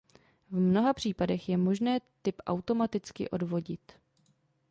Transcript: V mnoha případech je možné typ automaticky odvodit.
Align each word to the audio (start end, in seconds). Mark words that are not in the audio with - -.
V 0.51 0.59
mnoha 0.59 0.93
případech 0.93 1.49
je 1.49 1.57
možné 1.57 1.99
typ 2.21 2.41
automaticky 2.47 3.29
odvodit. 3.29 3.91